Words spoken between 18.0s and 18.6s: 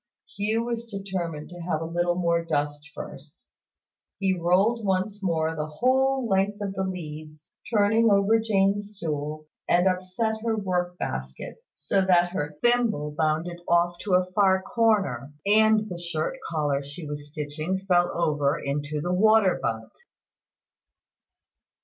over